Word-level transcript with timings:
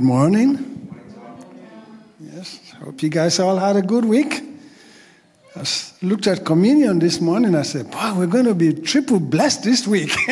Good 0.00 0.06
morning. 0.06 0.96
Yes, 2.18 2.72
hope 2.82 3.02
you 3.02 3.10
guys 3.10 3.38
all 3.38 3.58
had 3.58 3.76
a 3.76 3.82
good 3.82 4.06
week. 4.06 4.42
I 5.54 5.62
looked 6.00 6.26
at 6.26 6.42
communion 6.46 7.00
this 7.00 7.20
morning. 7.20 7.54
I 7.54 7.60
said, 7.60 7.90
Boy, 7.90 8.14
we're 8.16 8.26
going 8.26 8.46
to 8.46 8.54
be 8.54 8.72
triple 8.72 9.20
blessed 9.20 9.62
this 9.62 9.86
week. 9.86 10.10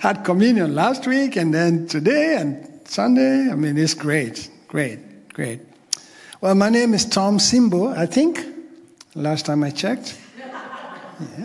Had 0.00 0.22
communion 0.24 0.74
last 0.74 1.06
week 1.06 1.36
and 1.36 1.52
then 1.52 1.86
today 1.86 2.38
and 2.38 2.80
Sunday. 2.86 3.50
I 3.52 3.54
mean, 3.54 3.76
it's 3.76 3.92
great, 3.92 4.48
great, 4.68 5.28
great. 5.34 5.60
Well, 6.40 6.54
my 6.54 6.70
name 6.70 6.94
is 6.94 7.04
Tom 7.04 7.36
Simbo, 7.36 7.94
I 7.94 8.06
think, 8.06 8.40
last 9.16 9.44
time 9.44 9.62
I 9.62 9.68
checked. 9.68 10.18
Yeah. 10.38 11.44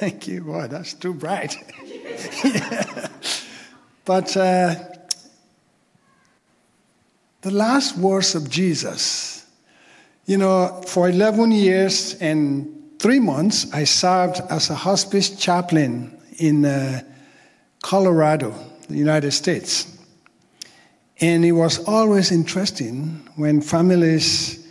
Thank 0.00 0.26
you. 0.26 0.44
Boy, 0.44 0.68
that's 0.68 0.94
too 0.94 1.12
bright. 1.12 1.54
yeah. 2.44 3.08
But 4.06 4.34
uh, 4.34 4.74
the 7.42 7.50
last 7.50 7.96
words 7.96 8.34
of 8.34 8.50
Jesus, 8.50 9.46
you 10.26 10.36
know, 10.36 10.82
for 10.86 11.08
11 11.08 11.52
years 11.52 12.14
and 12.20 12.74
three 12.98 13.20
months, 13.20 13.72
I 13.72 13.84
served 13.84 14.40
as 14.50 14.70
a 14.70 14.74
hospice 14.74 15.30
chaplain 15.30 16.18
in 16.38 16.64
uh, 16.64 17.00
Colorado, 17.82 18.54
the 18.88 18.96
United 18.96 19.32
States. 19.32 19.96
And 21.20 21.44
it 21.44 21.52
was 21.52 21.82
always 21.84 22.30
interesting 22.30 23.28
when 23.36 23.60
families 23.60 24.66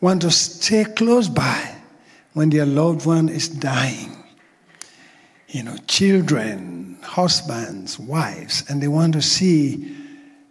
want 0.00 0.22
to 0.22 0.30
stay 0.30 0.84
close 0.84 1.28
by 1.28 1.76
when 2.32 2.50
their 2.50 2.66
loved 2.66 3.06
one 3.06 3.28
is 3.28 3.48
dying. 3.48 4.16
You 5.48 5.64
know, 5.64 5.76
children, 5.86 6.98
husbands, 7.02 7.98
wives, 7.98 8.64
and 8.68 8.80
they 8.82 8.88
want 8.88 9.14
to 9.14 9.22
see, 9.22 9.96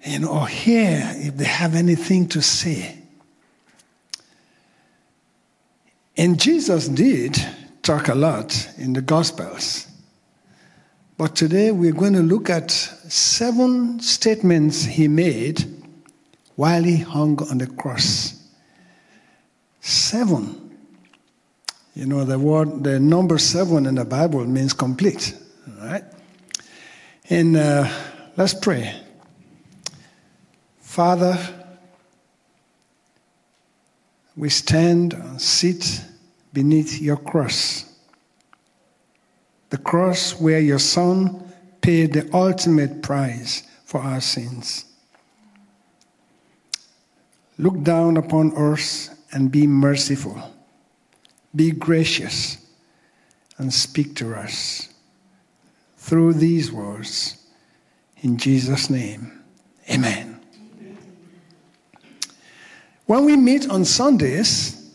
you 0.03 0.19
know, 0.19 0.29
or 0.29 0.47
hear 0.47 1.01
if 1.15 1.37
they 1.37 1.45
have 1.45 1.75
anything 1.75 2.27
to 2.29 2.41
say. 2.41 2.97
And 6.17 6.39
Jesus 6.39 6.87
did 6.87 7.37
talk 7.81 8.09
a 8.09 8.15
lot 8.15 8.69
in 8.77 8.93
the 8.93 9.01
Gospels. 9.01 9.87
But 11.17 11.35
today 11.35 11.71
we're 11.71 11.93
going 11.93 12.13
to 12.13 12.21
look 12.21 12.49
at 12.49 12.71
seven 12.71 13.99
statements 13.99 14.83
he 14.83 15.07
made 15.07 15.65
while 16.55 16.83
he 16.83 16.97
hung 16.97 17.41
on 17.49 17.57
the 17.57 17.67
cross. 17.67 18.41
Seven. 19.81 20.77
You 21.95 22.05
know, 22.05 22.23
the 22.23 22.39
word, 22.39 22.83
the 22.83 22.99
number 22.99 23.37
seven 23.37 23.85
in 23.85 23.95
the 23.95 24.05
Bible 24.05 24.45
means 24.45 24.73
complete. 24.73 25.35
right? 25.81 26.03
And 27.29 27.55
uh, 27.57 27.89
let's 28.37 28.53
pray. 28.53 28.93
Father, 30.89 31.37
we 34.35 34.49
stand 34.49 35.13
and 35.13 35.39
sit 35.39 36.01
beneath 36.51 36.99
your 36.99 37.15
cross. 37.15 37.85
The 39.69 39.77
cross 39.77 40.41
where 40.41 40.59
your 40.59 40.79
Son 40.79 41.47
paid 41.79 42.13
the 42.13 42.27
ultimate 42.33 43.03
price 43.03 43.61
for 43.85 44.01
our 44.01 44.19
sins. 44.19 44.85
Look 47.59 47.83
down 47.83 48.17
upon 48.17 48.57
us 48.57 49.11
and 49.31 49.51
be 49.51 49.67
merciful. 49.67 50.41
Be 51.55 51.69
gracious 51.69 52.65
and 53.59 53.71
speak 53.71 54.15
to 54.15 54.33
us 54.33 54.89
through 55.97 56.33
these 56.33 56.71
words. 56.71 57.45
In 58.23 58.37
Jesus' 58.37 58.89
name, 58.89 59.43
amen. 59.87 60.28
When 63.09 63.25
we 63.25 63.35
meet 63.35 63.67
on 63.71 63.85
Sundays, 63.85 64.87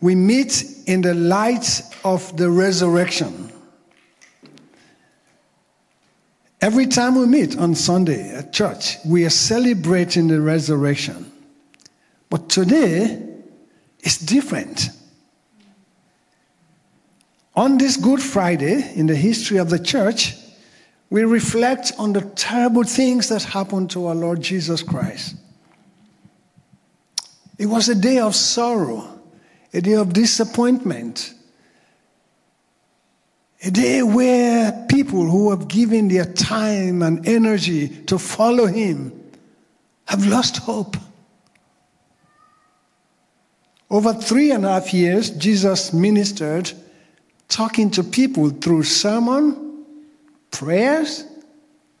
we 0.00 0.16
meet 0.16 0.64
in 0.86 1.00
the 1.00 1.14
light 1.14 1.82
of 2.02 2.36
the 2.36 2.50
resurrection. 2.50 3.52
Every 6.60 6.88
time 6.88 7.14
we 7.14 7.24
meet 7.26 7.56
on 7.56 7.76
Sunday 7.76 8.34
at 8.34 8.52
church, 8.52 8.96
we 9.06 9.24
are 9.26 9.30
celebrating 9.30 10.26
the 10.26 10.40
resurrection. 10.40 11.30
But 12.30 12.48
today, 12.48 13.24
it's 14.00 14.18
different. 14.18 14.88
On 17.54 17.78
this 17.78 17.96
Good 17.96 18.20
Friday 18.20 18.92
in 18.96 19.06
the 19.06 19.14
history 19.14 19.58
of 19.58 19.70
the 19.70 19.78
church, 19.78 20.34
we 21.10 21.22
reflect 21.22 21.92
on 21.96 22.12
the 22.12 22.22
terrible 22.22 22.82
things 22.82 23.28
that 23.28 23.44
happened 23.44 23.88
to 23.92 24.06
our 24.06 24.16
Lord 24.16 24.42
Jesus 24.42 24.82
Christ. 24.82 25.36
It 27.58 27.66
was 27.66 27.88
a 27.88 27.94
day 27.94 28.18
of 28.18 28.34
sorrow, 28.34 29.20
a 29.72 29.80
day 29.80 29.94
of 29.94 30.12
disappointment, 30.12 31.34
a 33.64 33.70
day 33.70 34.02
where 34.02 34.86
people 34.88 35.30
who 35.30 35.50
have 35.50 35.68
given 35.68 36.08
their 36.08 36.24
time 36.24 37.02
and 37.02 37.26
energy 37.28 37.88
to 38.06 38.18
follow 38.18 38.66
Him 38.66 39.12
have 40.06 40.26
lost 40.26 40.58
hope. 40.58 40.96
Over 43.88 44.14
three 44.14 44.50
and 44.50 44.64
a 44.64 44.70
half 44.70 44.94
years, 44.94 45.30
Jesus 45.30 45.92
ministered 45.92 46.72
talking 47.48 47.90
to 47.90 48.02
people 48.02 48.48
through 48.48 48.82
sermon, 48.84 49.84
prayers, 50.50 51.24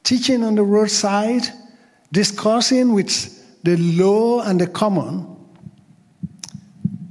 teaching 0.02 0.42
on 0.42 0.54
the 0.54 0.62
roadside, 0.62 1.42
discussing 2.10 2.94
with 2.94 3.62
the 3.62 3.76
low 3.76 4.40
and 4.40 4.60
the 4.60 4.66
common. 4.66 5.31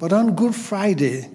But 0.02 0.14
on 0.14 0.34
Good 0.34 0.56
Friday, 0.56 1.30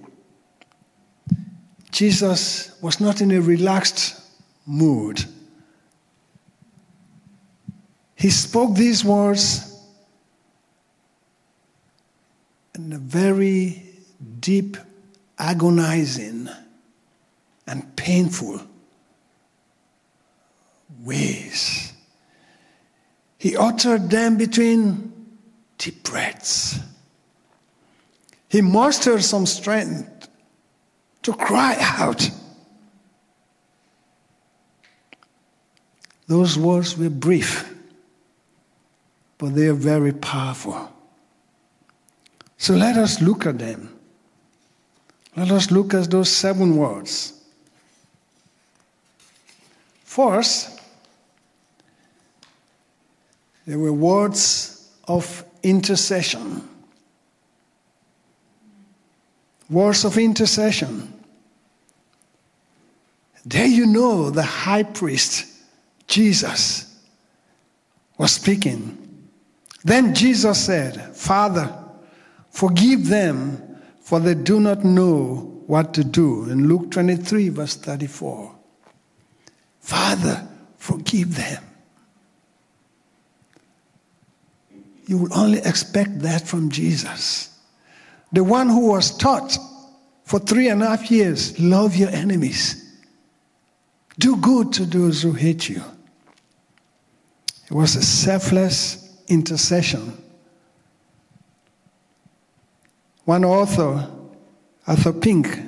Jesus 1.93 2.77
was 2.83 3.01
not 3.01 3.21
in 3.21 3.31
a 3.31 3.41
relaxed 3.41 4.21
mood. 4.67 5.25
He 8.17 8.29
spoke 8.29 8.75
these 8.75 9.05
words 9.05 9.73
in 12.75 12.93
a 12.93 12.99
very 12.99 13.85
deep, 14.41 14.77
agonizing, 15.39 16.49
and 17.69 17.95
painful 17.95 18.63
ways. 21.05 21.93
He 23.39 23.57
uttered 23.57 24.11
them 24.11 24.37
between 24.37 25.13
deep 25.79 26.03
breaths. 26.03 26.81
He 28.57 28.63
mustered 28.63 29.23
some 29.23 29.45
strength 29.45 30.31
to 31.21 31.35
cry 31.35 31.77
out. 31.79 32.31
Those 36.27 36.57
words 36.57 36.97
were 36.97 37.11
brief, 37.11 37.71
but 39.37 39.55
they 39.55 39.67
are 39.67 39.75
very 39.75 40.15
powerful. 40.15 40.91
So 42.57 42.75
let 42.75 42.97
us 42.97 43.21
look 43.21 43.45
at 43.45 43.59
them. 43.59 43.95
Let 45.37 45.51
us 45.51 45.71
look 45.71 45.93
at 45.93 46.11
those 46.11 46.31
seven 46.31 46.79
words. 46.79 47.35
First, 50.03 50.81
there 53.67 53.79
were 53.79 53.93
words 53.93 54.91
of 55.07 55.45
intercession. 55.63 56.67
Words 59.69 60.05
of 60.05 60.17
intercession. 60.17 61.13
There 63.45 63.67
you 63.67 63.87
know 63.87 64.31
the 64.31 64.43
high 64.43 64.83
priest, 64.83 65.47
Jesus, 66.07 67.01
was 68.19 68.33
speaking. 68.33 69.29
Then 69.85 70.15
Jesus 70.15 70.65
said, 70.65 71.17
Father, 71.17 71.73
forgive 72.51 73.07
them, 73.07 73.81
for 74.01 74.19
they 74.19 74.35
do 74.35 74.59
not 74.59 74.85
know 74.85 75.53
what 75.67 75.95
to 75.95 76.05
do. 76.05 76.51
In 76.51 76.69
Luke 76.69 76.91
23, 76.91 77.51
verse 77.51 77.77
34. 77.77 78.55
Father, 79.81 80.49
forgive 80.77 81.37
them. 81.37 81.63
You 85.07 85.19
will 85.19 85.35
only 85.39 85.59
expect 85.59 86.21
that 86.21 86.47
from 86.47 86.71
Jesus. 86.71 87.56
The 88.37 88.45
one 88.45 88.69
who 88.69 88.89
was 88.89 89.17
taught 89.17 89.57
for 90.25 90.39
three 90.39 90.69
and 90.69 90.83
a 90.83 90.89
half 90.89 91.11
years 91.11 91.59
love 91.59 91.97
your 91.97 92.11
enemies, 92.11 92.85
do 94.19 94.37
good 94.37 94.75
to 94.75 94.85
those 94.85 95.23
who 95.23 95.33
hate 95.33 95.71
you. 95.71 95.83
It 97.65 97.73
was 97.73 97.97
a 97.97 98.03
selfless 98.03 99.23
intercession. 99.29 100.23
One 103.25 103.43
author, 103.43 104.07
Arthur 104.87 105.15
Pink, 105.15 105.59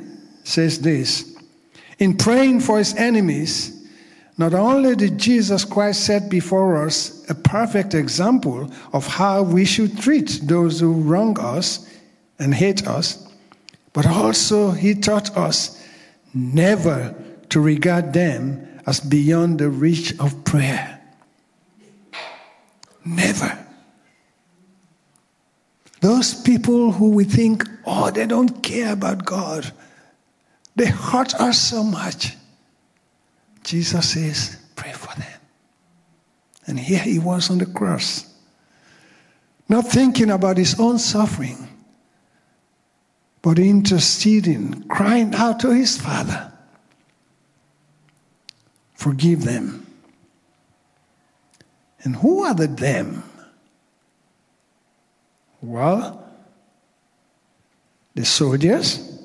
says 0.44 0.82
this 0.82 1.38
In 1.98 2.18
praying 2.18 2.60
for 2.60 2.76
his 2.76 2.94
enemies, 2.96 3.88
not 4.36 4.52
only 4.52 4.94
did 4.94 5.16
Jesus 5.16 5.64
Christ 5.64 6.04
set 6.04 6.28
before 6.28 6.84
us 6.84 7.24
a 7.30 7.34
perfect 7.34 7.94
example 7.94 8.70
of 8.92 9.06
how 9.06 9.40
we 9.42 9.64
should 9.64 9.98
treat 9.98 10.40
those 10.42 10.80
who 10.80 10.92
wrong 10.92 11.40
us 11.40 11.86
and 12.38 12.54
hate 12.54 12.86
us, 12.86 13.26
but 13.92 14.06
also 14.06 14.70
he 14.70 14.94
taught 14.94 15.36
us 15.36 15.82
never 16.34 17.14
to 17.50 17.60
regard 17.60 18.12
them 18.12 18.80
as 18.86 19.00
beyond 19.00 19.58
the 19.58 19.68
reach 19.68 20.18
of 20.18 20.44
prayer. 20.44 21.00
Never. 23.04 23.58
Those 26.00 26.34
people 26.42 26.92
who 26.92 27.10
we 27.10 27.24
think, 27.24 27.64
oh, 27.84 28.10
they 28.10 28.26
don't 28.26 28.62
care 28.62 28.92
about 28.92 29.24
God, 29.24 29.72
they 30.76 30.86
hurt 30.86 31.34
us 31.34 31.58
so 31.58 31.82
much. 31.82 32.36
Jesus 33.64 34.10
says, 34.10 34.56
pray 34.76 34.92
for 34.92 35.14
them. 35.18 35.40
And 36.66 36.78
here 36.78 37.00
he 37.00 37.18
was 37.18 37.50
on 37.50 37.58
the 37.58 37.66
cross, 37.66 38.32
not 39.68 39.86
thinking 39.88 40.30
about 40.30 40.56
his 40.56 40.78
own 40.78 40.98
suffering, 40.98 41.66
but 43.48 43.58
interceding, 43.58 44.82
crying 44.88 45.34
out 45.34 45.60
to 45.60 45.70
his 45.70 45.96
Father, 45.96 46.52
forgive 48.92 49.42
them. 49.42 49.86
And 52.02 52.14
who 52.14 52.42
are 52.44 52.52
the 52.52 52.66
them? 52.66 53.22
Well, 55.62 56.30
the 58.14 58.26
soldiers, 58.26 59.18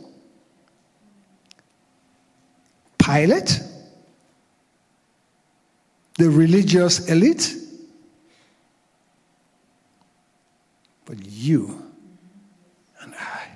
Pilate, 2.97 3.59
the 6.17 6.29
religious 6.29 7.09
elite, 7.09 7.53
but 11.03 11.17
you 11.25 11.91
and 13.01 13.13
I. 13.15 13.49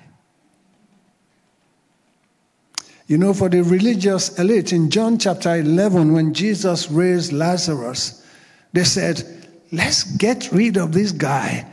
You 3.08 3.18
know, 3.18 3.34
for 3.34 3.48
the 3.48 3.62
religious 3.62 4.38
elite, 4.38 4.72
in 4.72 4.90
John 4.90 5.18
chapter 5.18 5.56
11, 5.56 6.12
when 6.12 6.32
Jesus 6.32 6.90
raised 6.90 7.32
Lazarus, 7.32 8.24
they 8.72 8.84
said, 8.84 9.24
Let's 9.72 10.04
get 10.04 10.50
rid 10.52 10.76
of 10.76 10.92
this 10.92 11.12
guy 11.12 11.66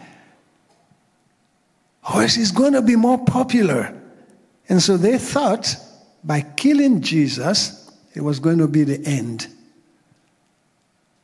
or 2.14 2.22
else 2.22 2.36
he's 2.36 2.52
going 2.52 2.74
to 2.74 2.82
be 2.82 2.96
more 2.96 3.24
popular. 3.24 3.94
And 4.70 4.82
so 4.82 4.98
they 4.98 5.18
thought 5.18 5.76
by 6.24 6.42
killing 6.42 7.02
Jesus, 7.02 7.92
it 8.14 8.22
was 8.22 8.40
going 8.40 8.60
to 8.60 8.68
be 8.68 8.84
the 8.84 9.04
end. 9.06 9.48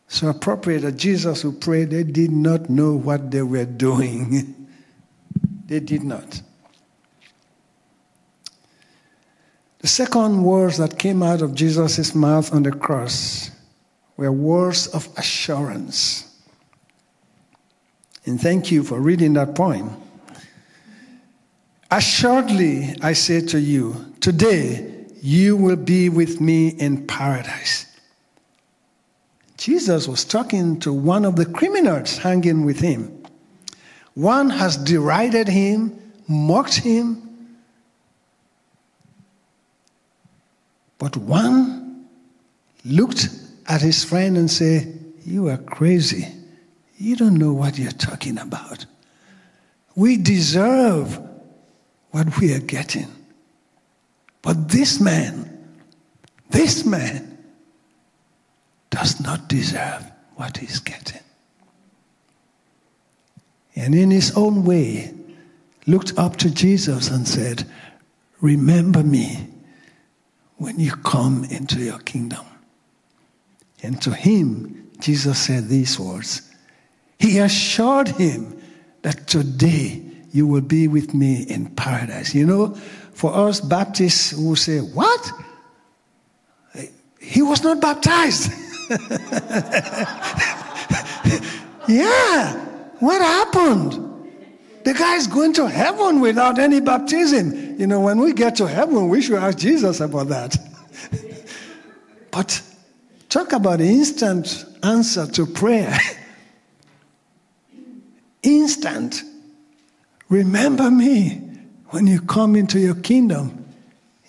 So 0.08 0.30
appropriate 0.30 0.82
that 0.82 0.98
Jesus 0.98 1.42
who 1.42 1.54
prayed, 1.54 1.92
they 1.92 2.04
did 2.04 2.32
not 2.32 2.70
know 2.70 2.94
what 2.94 3.32
they 3.32 3.42
were 3.42 3.66
doing. 3.66 4.68
they 5.68 5.80
did 5.80 6.04
not. 6.04 6.42
The 9.82 9.88
second 9.88 10.44
words 10.44 10.78
that 10.78 11.00
came 11.00 11.24
out 11.24 11.42
of 11.42 11.56
Jesus' 11.56 12.14
mouth 12.14 12.54
on 12.54 12.62
the 12.62 12.72
cross 12.72 13.50
were 14.16 14.32
words 14.32 14.86
of 14.88 15.10
assurance. 15.18 16.40
And 18.26 18.40
thank 18.40 18.72
you 18.72 18.84
for 18.84 19.00
reading 19.00 19.34
that 19.34 19.56
poem. 19.56 20.00
Assuredly, 21.90 22.96
I 23.02 23.14
say 23.14 23.42
to 23.48 23.60
you, 23.60 24.14
today 24.22 25.08
you 25.20 25.58
will 25.58 25.76
be 25.76 26.10
with 26.10 26.40
me 26.40 26.70
in 26.70 27.08
paradise. 27.08 27.88
Jesus 29.58 30.08
was 30.08 30.24
talking 30.24 30.80
to 30.82 30.94
one 30.94 31.26
of 31.26 31.36
the 31.36 31.46
criminals 31.46 32.20
hanging 32.20 32.66
with 32.66 32.80
him. 32.80 33.24
One 34.14 34.52
has 34.52 34.78
derided 34.78 35.48
him, 35.48 36.00
mocked 36.28 36.76
him, 36.76 37.31
but 41.02 41.18
one 41.18 42.06
looked 42.86 43.28
at 43.66 43.82
his 43.82 44.04
friend 44.04 44.38
and 44.38 44.52
said, 44.52 45.04
You 45.26 45.48
are 45.48 45.58
crazy. 45.58 46.28
You 47.00 47.16
don't 47.16 47.40
know 47.40 47.54
what 47.54 47.80
you're 47.80 47.90
talking 47.90 48.38
about. 48.38 48.86
We 49.96 50.18
deserve 50.18 51.20
what 52.12 52.40
we 52.40 52.54
are 52.54 52.60
getting. 52.60 53.08
But 54.44 54.70
this 54.70 55.02
man, 55.02 55.80
this 56.52 56.86
man, 56.86 57.36
does 58.92 59.20
not 59.20 59.48
deserve 59.48 60.06
what 60.36 60.58
he's 60.58 60.78
getting. 60.78 61.22
And 63.76 63.96
in 63.96 64.12
his 64.12 64.38
own 64.38 64.66
way, 64.66 65.16
looked 65.88 66.16
up 66.20 66.36
to 66.38 66.52
Jesus 66.52 67.10
and 67.10 67.28
said, 67.28 67.68
Remember 68.40 69.02
me 69.02 69.51
when 70.62 70.80
you 70.80 70.92
come 70.92 71.44
into 71.46 71.80
your 71.80 71.98
kingdom. 72.00 72.46
And 73.82 74.00
to 74.04 74.14
him, 74.14 74.92
Jesus 75.00 75.40
said 75.40 75.68
these 75.68 76.00
words. 76.00 76.52
He 77.18 77.40
assured 77.40 78.10
him 78.10 78.62
that 79.02 79.26
today 79.26 80.04
you 80.32 80.46
will 80.46 80.62
be 80.62 80.88
with 80.88 81.16
me 81.16 81.42
in 81.50 81.66
paradise. 81.72 82.36
You 82.36 82.46
know, 82.46 82.76
for 83.14 83.34
us 83.34 83.60
Baptists 83.60 84.30
who 84.30 84.56
say, 84.56 84.78
What? 84.82 85.32
He 87.20 87.42
was 87.42 87.64
not 87.64 87.82
baptized. 87.82 88.52
yeah, 91.88 92.54
what 93.00 93.20
happened? 93.20 93.94
The 94.84 94.94
guy's 94.94 95.26
going 95.26 95.54
to 95.54 95.68
heaven 95.68 96.20
without 96.20 96.60
any 96.60 96.82
baptism. 96.82 97.71
You 97.82 97.88
know, 97.88 98.00
when 98.00 98.20
we 98.20 98.34
get 98.34 98.58
to 98.58 98.68
heaven, 98.68 99.10
we 99.10 99.24
should 99.24 99.40
ask 99.40 99.58
Jesus 99.58 100.02
about 100.02 100.28
that. 100.28 100.56
but 102.32 102.62
talk 103.28 103.54
about 103.54 103.82
instant 103.82 104.66
answer 104.84 105.26
to 105.26 105.48
prayer. 105.48 105.98
instant. 108.44 109.24
Remember 110.30 110.92
me 110.92 111.42
when 111.88 112.06
you 112.06 112.22
come 112.22 112.56
into 112.56 112.80
your 112.80 112.94
kingdom. 112.94 113.66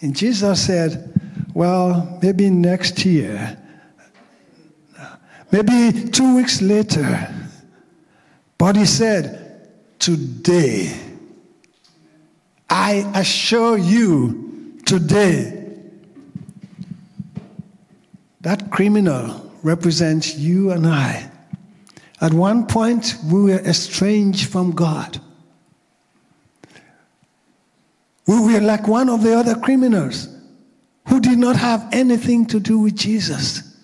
And 0.01 0.17
Jesus 0.17 0.65
said, 0.65 1.13
Well, 1.53 2.19
maybe 2.23 2.49
next 2.49 3.05
year, 3.05 3.59
maybe 5.51 6.09
two 6.09 6.37
weeks 6.37 6.63
later. 6.63 7.29
But 8.57 8.77
he 8.77 8.87
said, 8.87 9.69
Today, 9.99 11.12
I 12.75 13.07
assure 13.15 13.77
you, 13.77 14.81
today, 14.87 15.69
that 18.41 18.71
criminal 18.71 19.53
represents 19.63 20.37
you 20.39 20.71
and 20.71 20.87
I. 20.87 21.31
At 22.23 22.33
one 22.33 22.67
point, 22.67 23.17
we 23.31 23.43
were 23.43 23.59
estranged 23.59 24.49
from 24.49 24.71
God. 24.71 25.21
We 28.27 28.41
were 28.41 28.61
like 28.61 28.89
one 28.89 29.11
of 29.11 29.23
the 29.23 29.37
other 29.37 29.55
criminals 29.57 30.29
who 31.09 31.21
did 31.21 31.39
not 31.39 31.57
have 31.57 31.87
anything 31.93 32.47
to 32.47 32.59
do 32.59 32.79
with 32.79 32.97
Jesus. 32.97 33.77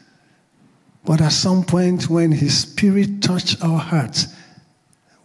But 1.05 1.21
at 1.21 1.33
some 1.33 1.63
point, 1.63 2.09
when 2.09 2.33
His 2.33 2.57
Spirit 2.57 3.23
touched 3.23 3.63
our 3.63 3.81
hearts, 3.81 4.29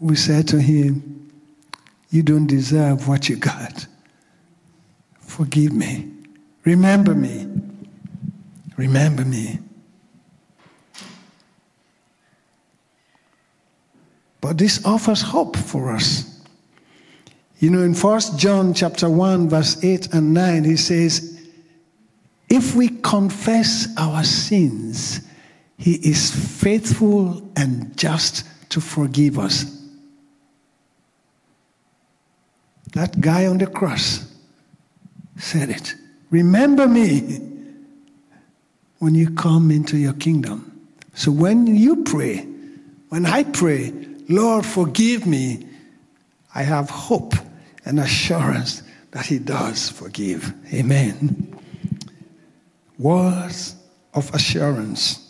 we 0.02 0.18
said 0.18 0.50
to 0.50 0.60
Him, 0.60 1.23
You 2.14 2.22
don't 2.22 2.46
deserve 2.46 3.08
what 3.08 3.28
you 3.28 3.38
got. 3.38 3.88
Forgive 5.20 5.74
me. 5.74 6.12
Remember 6.64 7.16
me. 7.16 7.48
Remember 8.78 9.26
me. 9.26 9.58
But 14.42 14.60
this 14.60 14.86
offers 14.86 15.24
hope 15.24 15.58
for 15.58 15.92
us. 15.92 16.40
You 17.58 17.72
know, 17.72 17.82
in 17.82 17.96
First 17.96 18.38
John 18.38 18.76
chapter 18.76 19.10
1, 19.10 19.50
verse 19.50 19.84
8 19.84 20.14
and 20.14 20.36
9, 20.36 20.66
he 20.66 20.78
says, 20.78 21.42
If 22.48 22.76
we 22.76 22.90
confess 22.90 23.88
our 23.98 24.24
sins, 24.24 25.22
he 25.80 25.94
is 26.08 26.30
faithful 26.62 27.42
and 27.56 27.98
just 27.98 28.46
to 28.70 28.80
forgive 28.82 29.40
us. 29.40 29.83
That 32.94 33.20
guy 33.22 33.48
on 33.48 33.58
the 33.58 33.68
cross 33.68 34.26
said 35.38 35.70
it. 35.70 35.96
Remember 36.30 36.88
me 36.88 37.40
when 39.00 39.16
you 39.16 39.30
come 39.32 39.70
into 39.72 39.98
your 39.98 40.14
kingdom. 40.14 40.70
So 41.14 41.32
when 41.32 41.68
you 41.68 42.04
pray, 42.04 42.48
when 43.10 43.26
I 43.26 43.44
pray, 43.44 43.92
Lord, 44.30 44.66
forgive 44.66 45.28
me, 45.28 45.68
I 46.56 46.64
have 46.64 46.90
hope 46.90 47.34
and 47.86 48.00
assurance 48.00 48.84
that 49.12 49.26
He 49.26 49.40
does 49.40 49.90
forgive. 49.90 50.54
Amen. 50.74 51.60
Words 52.98 53.76
of 54.14 54.34
assurance. 54.34 55.23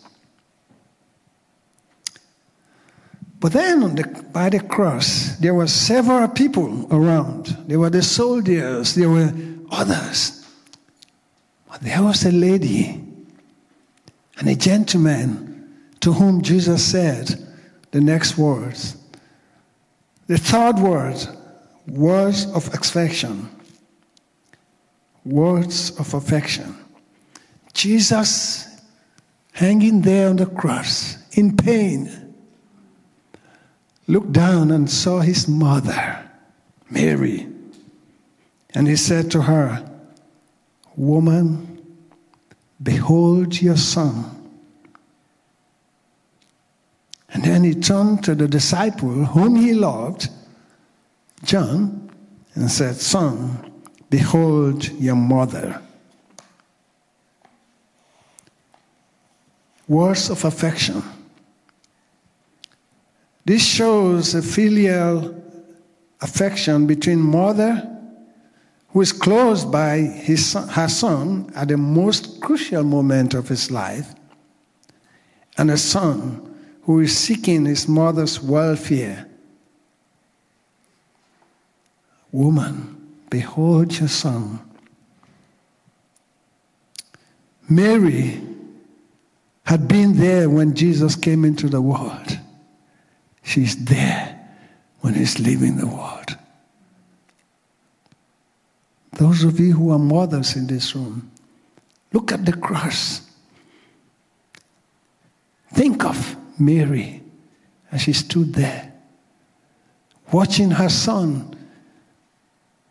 But 3.44 3.52
then 3.52 3.94
the, 3.94 4.04
by 4.32 4.48
the 4.48 4.60
cross, 4.60 5.36
there 5.36 5.52
were 5.52 5.66
several 5.66 6.26
people 6.28 6.88
around. 6.90 7.48
There 7.68 7.78
were 7.78 7.90
the 7.90 8.00
soldiers, 8.00 8.94
there 8.94 9.10
were 9.10 9.34
others. 9.70 10.48
But 11.68 11.82
there 11.82 12.02
was 12.02 12.24
a 12.24 12.32
lady 12.32 13.04
and 14.38 14.48
a 14.48 14.54
gentleman 14.54 15.76
to 16.00 16.14
whom 16.14 16.40
Jesus 16.40 16.82
said 16.82 17.38
the 17.90 18.00
next 18.00 18.38
words. 18.38 18.96
The 20.26 20.38
third 20.38 20.78
word, 20.78 21.18
words 21.86 22.46
of 22.46 22.72
affection. 22.72 23.50
Words 25.26 25.90
of 26.00 26.14
affection. 26.14 26.74
Jesus 27.74 28.80
hanging 29.52 30.00
there 30.00 30.30
on 30.30 30.36
the 30.36 30.46
cross 30.46 31.18
in 31.36 31.58
pain 31.58 32.23
looked 34.06 34.32
down 34.32 34.70
and 34.70 34.90
saw 34.90 35.20
his 35.20 35.48
mother, 35.48 36.30
Mary. 36.90 37.46
And 38.74 38.88
he 38.88 38.96
said 38.96 39.30
to 39.32 39.42
her, 39.42 39.88
Woman, 40.96 41.82
behold 42.82 43.60
your 43.60 43.76
son. 43.76 44.30
And 47.30 47.42
then 47.42 47.64
he 47.64 47.74
turned 47.74 48.22
to 48.24 48.34
the 48.34 48.46
disciple 48.46 49.24
whom 49.24 49.56
he 49.56 49.74
loved, 49.74 50.28
John, 51.42 52.10
and 52.54 52.70
said, 52.70 52.96
Son, 52.96 53.72
behold 54.08 54.88
your 54.90 55.16
mother. 55.16 55.80
Words 59.88 60.30
of 60.30 60.44
affection. 60.44 61.02
This 63.44 63.62
shows 63.64 64.34
a 64.34 64.42
filial 64.42 65.42
affection 66.20 66.86
between 66.86 67.20
mother, 67.20 67.90
who 68.88 69.00
is 69.00 69.12
close 69.12 69.64
by 69.64 69.98
his 69.98 70.54
her 70.54 70.88
son 70.88 71.52
at 71.54 71.68
the 71.68 71.76
most 71.76 72.40
crucial 72.40 72.82
moment 72.84 73.34
of 73.34 73.48
his 73.48 73.70
life, 73.70 74.14
and 75.58 75.70
a 75.70 75.76
son 75.76 76.54
who 76.82 77.00
is 77.00 77.16
seeking 77.16 77.66
his 77.66 77.86
mother's 77.86 78.40
welfare. 78.40 79.26
Woman, 82.32 83.12
behold 83.30 83.98
your 83.98 84.08
son. 84.08 84.60
Mary 87.68 88.40
had 89.64 89.88
been 89.88 90.16
there 90.16 90.50
when 90.50 90.74
Jesus 90.74 91.16
came 91.16 91.44
into 91.44 91.68
the 91.68 91.80
world. 91.80 92.38
She's 93.44 93.84
there 93.84 94.40
when 95.00 95.14
He's 95.14 95.38
leaving 95.38 95.76
the 95.76 95.86
world. 95.86 96.36
Those 99.12 99.44
of 99.44 99.60
you 99.60 99.74
who 99.74 99.92
are 99.92 99.98
mothers 99.98 100.56
in 100.56 100.66
this 100.66 100.96
room, 100.96 101.30
look 102.12 102.32
at 102.32 102.44
the 102.44 102.54
cross. 102.54 103.20
Think 105.72 106.04
of 106.04 106.36
Mary 106.58 107.22
as 107.92 108.00
she 108.00 108.12
stood 108.12 108.54
there, 108.54 108.92
watching 110.32 110.70
her 110.70 110.88
son 110.88 111.54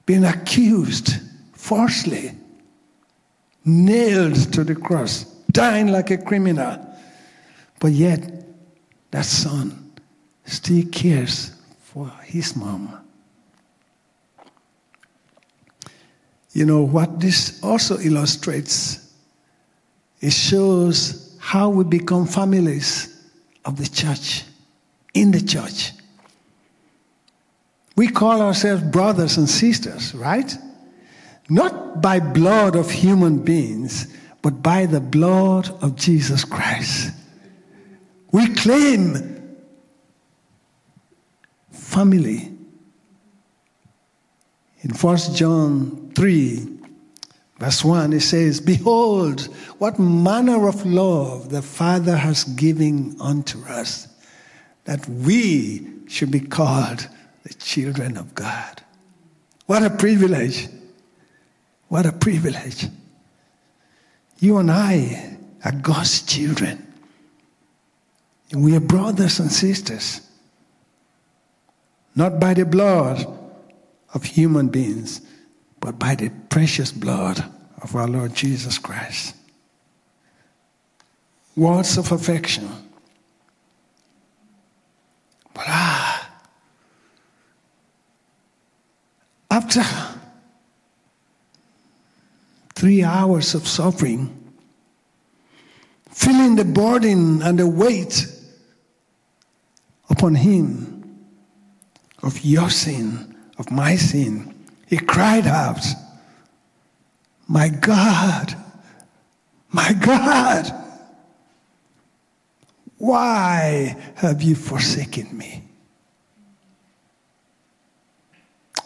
being 0.05 0.23
accused 0.23 1.15
falsely, 1.53 2.31
nailed 3.65 4.53
to 4.53 4.63
the 4.63 4.75
cross, 4.75 5.23
dying 5.51 5.87
like 5.87 6.11
a 6.11 6.17
criminal. 6.17 6.95
But 7.79 7.93
yet, 7.93 8.45
that 9.11 9.25
son 9.25 9.82
still 10.45 10.83
cares 10.91 11.55
for 11.79 12.11
his 12.23 12.55
mom. 12.55 12.99
You 16.53 16.65
know 16.65 16.83
what 16.83 17.19
this 17.19 17.61
also 17.63 17.97
illustrates? 17.99 19.13
It 20.21 20.31
shows 20.31 21.35
how 21.39 21.69
we 21.69 21.83
become 21.83 22.25
families 22.25 23.29
of 23.65 23.77
the 23.77 23.87
church, 23.87 24.43
in 25.13 25.31
the 25.31 25.41
church. 25.41 25.91
We 27.95 28.07
call 28.07 28.41
ourselves 28.41 28.83
brothers 28.83 29.37
and 29.37 29.49
sisters, 29.49 30.13
right? 30.15 30.55
Not 31.49 32.01
by 32.01 32.19
blood 32.19 32.75
of 32.75 32.89
human 32.89 33.39
beings, 33.39 34.15
but 34.41 34.61
by 34.61 34.85
the 34.85 35.01
blood 35.01 35.69
of 35.83 35.95
Jesus 35.95 36.45
Christ. 36.45 37.13
We 38.31 38.47
claim 38.53 39.32
family. 41.93 42.51
In 44.81 44.89
1 44.89 45.17
John 45.35 46.11
3, 46.15 46.67
verse 47.59 47.83
1, 47.85 48.13
it 48.13 48.21
says, 48.21 48.59
Behold, 48.59 49.43
what 49.77 49.99
manner 49.99 50.67
of 50.67 50.85
love 50.85 51.49
the 51.49 51.61
Father 51.61 52.17
has 52.17 52.43
given 52.43 53.15
unto 53.21 53.63
us, 53.65 54.07
that 54.85 55.07
we 55.07 55.87
should 56.07 56.31
be 56.31 56.41
called 56.41 57.07
the 57.43 57.53
children 57.53 58.17
of 58.17 58.35
God. 58.35 58.81
What 59.67 59.83
a 59.83 59.89
privilege! 59.89 60.67
What 61.87 62.07
a 62.07 62.11
privilege. 62.11 62.87
You 64.39 64.57
and 64.57 64.71
I 64.71 65.37
are 65.63 65.71
God's 65.71 66.23
children. 66.23 66.91
We 68.51 68.75
are 68.75 68.79
brothers 68.79 69.39
and 69.39 69.51
sisters 69.51 70.21
not 72.15 72.39
by 72.39 72.53
the 72.53 72.65
blood 72.65 73.25
of 74.13 74.23
human 74.23 74.67
beings, 74.69 75.21
but 75.79 75.97
by 75.97 76.15
the 76.15 76.29
precious 76.49 76.91
blood 76.91 77.43
of 77.81 77.95
our 77.95 78.07
Lord 78.07 78.33
Jesus 78.35 78.77
Christ. 78.77 79.35
Words 81.55 81.97
of 81.97 82.11
affection. 82.11 82.67
But 85.53 85.65
ah, 85.67 86.29
after 89.51 89.83
three 92.75 93.03
hours 93.03 93.53
of 93.53 93.67
suffering, 93.67 94.35
feeling 96.09 96.55
the 96.55 96.65
burden 96.65 97.41
and 97.41 97.59
the 97.59 97.67
weight 97.67 98.27
upon 100.09 100.35
him, 100.35 100.92
of 102.23 102.43
your 102.43 102.69
sin, 102.69 103.35
of 103.59 103.69
my 103.69 103.95
sin. 103.95 104.55
He 104.87 104.97
cried 104.97 105.45
out, 105.45 105.85
My 107.47 107.67
God, 107.67 108.55
my 109.69 109.93
God, 109.93 110.71
why 112.97 113.97
have 114.15 114.41
you 114.41 114.55
forsaken 114.55 115.37
me? 115.37 115.63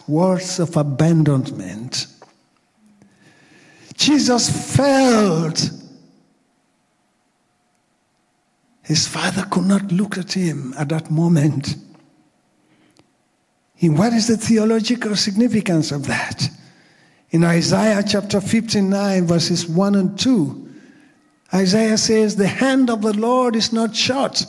Words 0.07 0.59
of 0.59 0.75
abandonment. 0.75 2.07
Jesus 3.95 4.75
felt 4.75 5.69
his 8.83 9.05
father 9.05 9.45
could 9.51 9.65
not 9.65 9.91
look 9.91 10.17
at 10.17 10.31
him 10.31 10.73
at 10.77 10.89
that 10.89 11.11
moment. 11.11 11.75
And 13.79 13.97
what 13.97 14.13
is 14.13 14.27
the 14.27 14.37
theological 14.37 15.15
significance 15.15 15.91
of 15.91 16.07
that? 16.07 16.49
In 17.29 17.43
Isaiah 17.43 18.03
chapter 18.07 18.41
59, 18.41 19.25
verses 19.25 19.67
1 19.67 19.95
and 19.95 20.17
2, 20.17 20.69
Isaiah 21.53 21.97
says, 21.97 22.35
The 22.35 22.47
hand 22.47 22.89
of 22.89 23.01
the 23.01 23.13
Lord 23.13 23.55
is 23.55 23.71
not 23.71 23.95
short, 23.95 24.45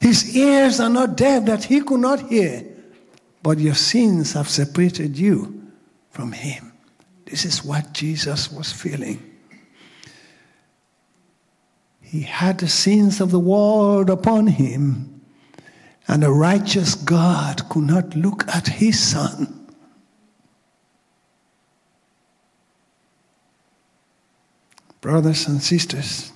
his 0.00 0.36
ears 0.36 0.80
are 0.80 0.90
not 0.90 1.16
deaf 1.16 1.44
that 1.46 1.64
he 1.64 1.80
could 1.80 2.00
not 2.00 2.20
hear, 2.28 2.64
but 3.42 3.58
your 3.58 3.74
sins 3.74 4.32
have 4.32 4.48
separated 4.48 5.16
you 5.16 5.70
from 6.10 6.32
him. 6.32 6.72
This 7.26 7.44
is 7.44 7.64
what 7.64 7.92
Jesus 7.92 8.50
was 8.50 8.72
feeling. 8.72 9.22
He 12.00 12.22
had 12.22 12.58
the 12.58 12.68
sins 12.68 13.20
of 13.20 13.30
the 13.30 13.40
world 13.40 14.10
upon 14.10 14.46
him 14.46 15.15
and 16.08 16.22
a 16.22 16.30
righteous 16.30 16.94
God 16.94 17.68
could 17.68 17.84
not 17.84 18.14
look 18.14 18.46
at 18.48 18.68
his 18.68 18.98
son. 18.98 19.66
Brothers 25.00 25.46
and 25.46 25.62
sisters, 25.62 26.32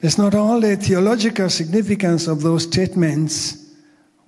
there's 0.00 0.18
not 0.18 0.34
only 0.34 0.76
theological 0.76 1.48
significance 1.48 2.26
of 2.28 2.42
those 2.42 2.64
statements, 2.64 3.64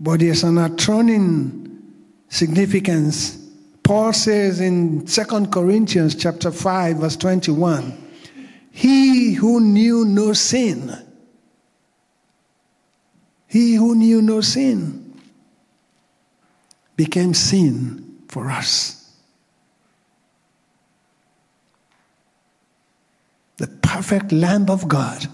but 0.00 0.21
there's 0.21 0.42
an 0.42 0.59
atoning 0.59 1.83
significance. 2.28 3.37
Paul 3.83 4.12
says 4.12 4.61
in 4.61 5.06
2 5.06 5.47
Corinthians 5.49 6.14
chapter 6.14 6.50
5 6.50 6.97
verse 6.97 7.16
21, 7.16 8.04
he 8.73 9.35
who 9.35 9.61
knew 9.61 10.04
no 10.04 10.33
sin 10.33 11.05
he 13.56 13.75
who 13.75 13.94
knew 13.94 14.20
no 14.20 14.42
sin 14.42 15.14
became 16.94 17.32
sin 17.32 18.20
for 18.28 18.50
us. 18.50 19.16
The 23.56 23.66
perfect 23.66 24.30
Lamb 24.30 24.68
of 24.68 24.86
God 24.86 25.26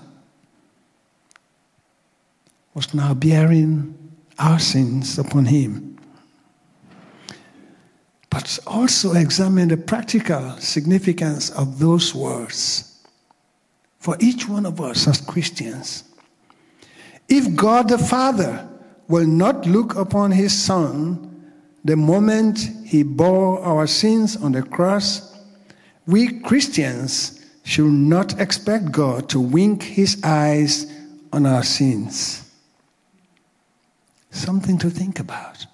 was 2.75 2.95
now 2.95 3.13
bearing 3.13 3.99
our 4.39 4.61
sins 4.61 5.19
upon 5.19 5.47
him. 5.47 5.99
But 8.31 8.61
also 8.69 9.15
examine 9.15 9.67
the 9.67 9.77
practical 9.77 10.57
significance 10.59 11.51
of 11.51 11.81
those 11.81 12.15
words 12.15 13.05
for 13.99 14.17
each 14.21 14.49
one 14.49 14.65
of 14.65 14.81
us 14.81 15.09
as 15.09 15.21
Christians. 15.21 16.05
If 17.33 17.57
God 17.57 17.89
the 17.89 17.97
Father 17.97 18.69
will 19.09 19.27
not 19.27 19.65
look 19.65 19.97
upon 19.97 20.33
his 20.33 20.53
Son 20.53 21.51
the 21.83 21.97
moment 21.97 22.59
he 22.85 23.03
bore 23.03 23.59
our 23.63 23.87
sins 23.87 24.37
on 24.37 24.53
the 24.53 24.63
cross, 24.63 25.35
we 26.07 26.41
Christians 26.41 27.43
should 27.65 27.91
not 27.91 28.39
expect 28.39 28.93
God 28.93 29.31
to 29.31 29.41
wink 29.41 29.83
his 29.83 30.21
eyes 30.23 30.93
on 31.33 31.47
our 31.47 31.63
sins. 31.63 32.51
Something 34.31 34.77
to 34.77 34.91
think 34.91 35.19
about. 35.19 35.65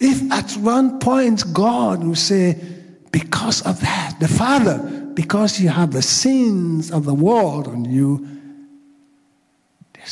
If 0.00 0.28
at 0.32 0.56
one 0.56 0.98
point 0.98 1.44
God 1.52 2.02
will 2.02 2.16
say, 2.16 2.58
because 3.12 3.62
of 3.62 3.80
that, 3.80 4.16
the 4.18 4.26
Father, 4.26 4.78
because 5.14 5.60
you 5.60 5.68
have 5.68 5.92
the 5.92 6.02
sins 6.02 6.90
of 6.90 7.04
the 7.04 7.14
world 7.14 7.68
on 7.68 7.84
you, 7.84 8.39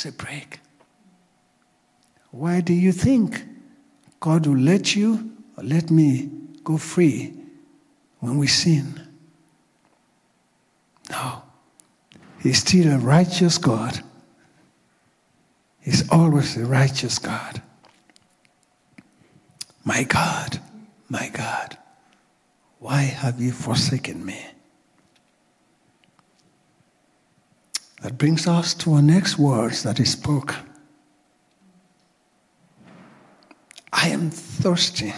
there's 0.03 0.15
a 0.15 0.17
break. 0.17 0.61
Why 2.31 2.61
do 2.61 2.73
you 2.73 2.93
think 2.93 3.43
God 4.21 4.47
will 4.47 4.57
let 4.57 4.95
you 4.95 5.33
or 5.57 5.65
let 5.65 5.91
me 5.91 6.31
go 6.63 6.77
free 6.77 7.35
when 8.21 8.39
we 8.39 8.47
sin? 8.47 9.01
No. 11.11 11.43
He's 12.41 12.59
still 12.59 12.93
a 12.95 12.99
righteous 12.99 13.59
God. 13.59 14.01
He's 15.81 16.09
always 16.11 16.57
a 16.57 16.65
righteous 16.65 17.19
God. 17.19 17.63
My 19.85 20.05
God, 20.05 20.61
my 21.09 21.29
God, 21.31 21.79
why 22.79 23.03
have 23.03 23.41
you 23.41 23.53
forsaken 23.53 24.25
me? 24.25 24.39
That 28.03 28.17
brings 28.17 28.47
us 28.47 28.75
to 28.75 28.95
our 28.95 29.03
next 29.03 29.39
words 29.39 29.83
that 29.83 29.99
he 29.99 30.05
spoke. 30.05 30.55
I 33.93 34.09
am 34.11 34.31
thirsty. 34.31 35.13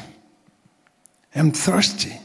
I'm 1.34 1.52
thirsty. 1.52 2.18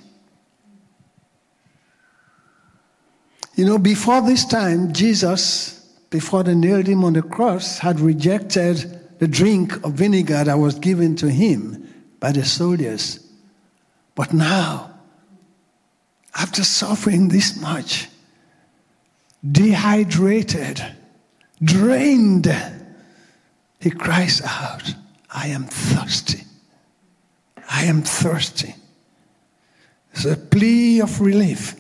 You 3.56 3.66
know, 3.66 3.78
before 3.78 4.22
this 4.22 4.46
time, 4.46 4.94
Jesus, 4.94 5.80
before 6.10 6.44
they 6.44 6.56
nailed 6.56 6.88
him 6.88 7.04
on 7.04 7.14
the 7.14 7.22
cross, 7.22 7.80
had 7.80 8.00
rejected 8.00 9.20
the 9.20 9.28
drink 9.28 9.84
of 9.86 9.94
vinegar 9.94 10.44
that 10.44 10.58
was 10.58 10.80
given 10.80 11.16
to 11.18 11.30
him 11.30 11.88
by 12.20 12.32
the 12.32 12.44
soldiers. 12.44 13.20
But 14.14 14.34
now, 14.34 14.92
after 16.34 16.64
suffering 16.64 17.30
this 17.30 17.60
much, 17.60 18.10
dehydrated, 19.52 20.82
drained, 21.64 22.54
he 23.80 23.90
cries 23.90 24.42
out, 24.42 24.96
I 25.34 25.48
am 25.48 25.66
thirsty. 25.66 26.44
I 27.70 27.86
am 27.86 28.02
thirsty. 28.02 28.76
It's 30.14 30.26
a 30.26 30.38
plea 30.38 31.02
of 31.02 31.20
relief. 31.20 31.76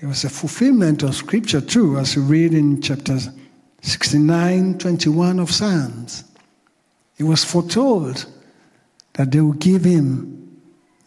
It 0.00 0.06
was 0.06 0.24
a 0.24 0.30
fulfillment 0.30 1.02
of 1.02 1.14
scripture 1.14 1.60
too, 1.60 1.98
as 1.98 2.16
we 2.16 2.22
read 2.22 2.54
in 2.54 2.80
chapter 2.80 3.18
69, 3.82 4.78
21 4.78 5.40
of 5.40 5.50
Psalms. 5.50 6.24
It 7.18 7.24
was 7.24 7.44
foretold 7.44 8.26
that 9.14 9.32
they 9.32 9.40
would 9.40 9.58
give 9.58 9.84
him 9.84 10.60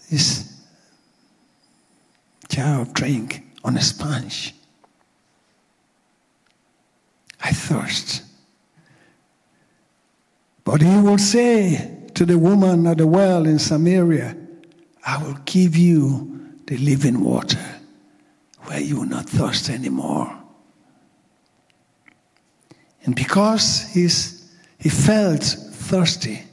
this 0.10 0.51
of 2.60 2.94
drink 2.94 3.44
on 3.64 3.78
a 3.78 3.82
sponge. 3.82 4.54
I 7.44 7.52
thirst. 7.52 8.24
But 10.64 10.82
he 10.82 10.96
will 10.98 11.18
say 11.18 11.98
to 12.14 12.26
the 12.26 12.38
woman 12.38 12.86
at 12.88 12.98
the 12.98 13.08
well 13.08 13.46
in 13.46 13.60
Samaria, 13.60 14.38
I 15.06 15.24
will 15.24 15.38
give 15.46 15.76
you 15.76 16.40
the 16.68 16.78
living 16.78 17.22
water 17.24 17.82
where 18.66 18.80
you 18.80 19.00
will 19.00 19.08
not 19.08 19.28
thirst 19.28 19.70
anymore. 19.70 20.38
And 23.04 23.16
because 23.16 23.92
he's, 23.92 24.52
he 24.78 24.90
felt 24.90 25.44
thirsty, 25.44 26.44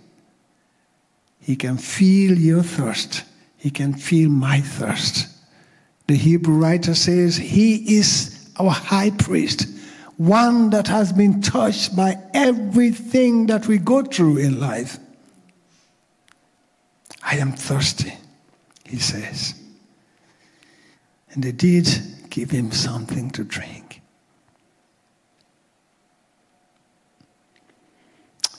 he 1.41 1.57
can 1.57 1.77
feel 1.77 2.37
your 2.37 2.63
thirst. 2.63 3.25
He 3.57 3.71
can 3.71 3.95
feel 3.95 4.31
my 4.31 4.61
thirst. 4.61 5.29
The 6.09 6.17
Hebrew 6.17 6.55
writer 6.55 6.95
says, 6.95 7.37
He 7.37 7.99
is 7.99 8.51
our 8.59 8.71
high 8.71 9.11
priest, 9.11 9.69
one 10.17 10.71
that 10.71 10.89
has 10.89 11.13
been 11.13 11.43
touched 11.43 11.95
by 11.95 12.17
everything 12.35 13.47
that 13.47 13.69
we 13.69 13.79
go 13.79 14.03
through 14.03 14.39
in 14.39 14.59
life. 14.59 14.99
I 17.23 17.37
am 17.37 17.53
thirsty, 17.53 18.15
he 18.85 18.99
says. 18.99 19.55
And 21.31 21.45
they 21.45 21.53
did 21.53 21.87
give 22.31 22.51
him 22.51 22.73
something 22.73 23.31
to 23.33 23.45
drink. 23.45 24.01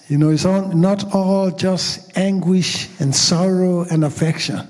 You 0.07 0.19
know, 0.19 0.29
it's 0.29 0.45
not 0.45 1.15
all 1.15 1.49
just 1.49 2.15
anguish 2.15 2.89
and 2.99 3.15
sorrow 3.15 3.85
and 3.89 4.05
affection. 4.05 4.67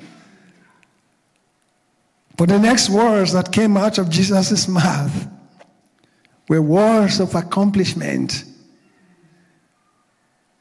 But 2.39 2.47
the 2.47 2.57
next 2.57 2.89
words 2.89 3.33
that 3.33 3.51
came 3.51 3.75
out 3.75 3.97
of 3.97 4.09
Jesus' 4.09 4.65
mouth 4.69 5.27
were 6.47 6.61
words 6.61 7.19
of 7.19 7.35
accomplishment. 7.35 8.45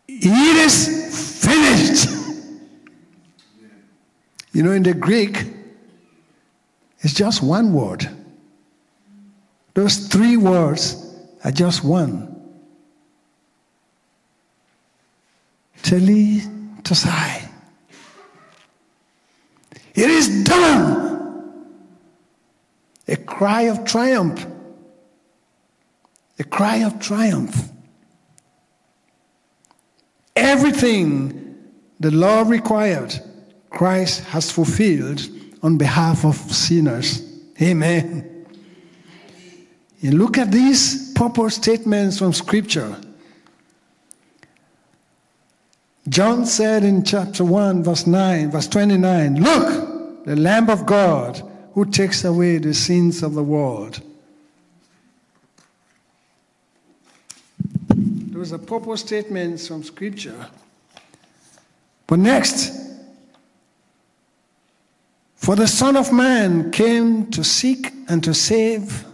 It 0.09 0.57
is 0.57 1.41
finished. 1.41 2.09
You 4.53 4.65
know, 4.65 4.73
in 4.73 4.83
the 4.83 4.93
Greek, 4.93 5.45
it's 6.99 7.15
just 7.15 7.45
one 7.45 7.73
word. 7.73 8.09
Those 9.75 10.09
three 10.09 10.37
words 10.37 11.17
are 11.45 11.53
just 11.53 11.85
one. 11.85 12.35
Teli 15.85 16.41
Tosai. 16.83 17.49
It 19.95 20.11
is 20.11 20.43
done. 20.43 21.08
A 23.09 23.17
cry 23.17 23.63
of 23.63 23.85
triumph. 23.85 24.47
A 26.39 26.45
cry 26.45 26.77
of 26.79 27.01
triumph. 27.01 27.71
Everything 30.37 31.57
the 31.99 32.11
law 32.11 32.43
required, 32.43 33.19
Christ 33.71 34.25
has 34.25 34.51
fulfilled 34.51 35.21
on 35.63 35.79
behalf 35.79 36.25
of 36.25 36.37
sinners. 36.37 37.23
Amen. 37.61 38.47
And 40.03 40.15
look 40.15 40.39
at 40.39 40.53
these 40.53 41.13
purpose 41.15 41.57
statements 41.57 42.19
from 42.19 42.33
Scripture. 42.33 42.97
John 46.09 46.47
said 46.47 46.85
in 46.85 47.05
chapter 47.05 47.45
1, 47.45 47.83
verse 47.83 48.07
9, 48.07 48.51
verse 48.53 48.69
29, 48.69 49.43
Look, 49.43 50.25
the 50.25 50.37
Lamb 50.37 50.71
of 50.71 50.87
God 50.87 51.43
who 51.79 51.85
takes 51.85 52.25
away 52.25 52.59
the 52.59 52.75
sins 52.75 53.23
of 53.23 53.35
the 53.35 53.43
world. 53.43 54.01
Those 57.89 58.53
are 58.53 58.59
purpose 58.59 59.03
statements 59.03 59.69
from 59.69 59.85
Scripture. 59.85 60.49
But 62.09 62.19
next, 62.19 62.73
for 65.37 65.55
the 65.55 65.69
Son 65.69 65.97
of 65.97 66.13
Man 66.13 66.73
came 66.73 67.31
to 67.31 67.45
seek 67.45 67.93
and 68.09 68.25
to 68.25 68.35
save 68.35 69.05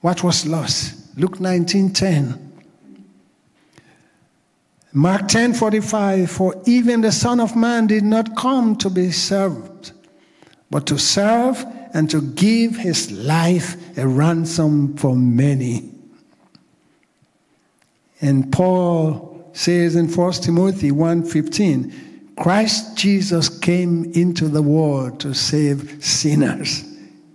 what 0.00 0.22
was 0.22 0.46
lost. 0.46 1.18
Luke 1.18 1.40
19 1.40 1.92
10. 1.92 2.52
Mark 4.92 5.22
10:45 5.22 6.28
For 6.28 6.54
even 6.66 7.00
the 7.00 7.10
son 7.10 7.40
of 7.40 7.56
man 7.56 7.88
did 7.88 8.04
not 8.04 8.36
come 8.36 8.76
to 8.76 8.88
be 8.88 9.10
served 9.10 9.90
but 10.74 10.88
to 10.88 10.98
serve 10.98 11.64
and 11.92 12.10
to 12.10 12.20
give 12.20 12.74
his 12.74 13.12
life 13.12 13.76
a 13.96 14.04
ransom 14.04 14.96
for 14.96 15.14
many. 15.14 15.88
And 18.20 18.50
Paul 18.50 19.48
says 19.52 19.94
in 19.94 20.08
1 20.08 20.42
Timothy 20.42 20.90
1:15, 20.90 21.92
Christ 22.36 22.96
Jesus 22.96 23.48
came 23.48 24.10
into 24.14 24.48
the 24.48 24.62
world 24.62 25.20
to 25.20 25.32
save 25.32 26.04
sinners. 26.04 26.82